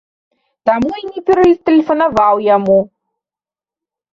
Таму 0.69 0.93
і 1.01 1.09
не 1.09 1.21
ператэлефанаваў 1.27 2.35
яму! 2.55 2.79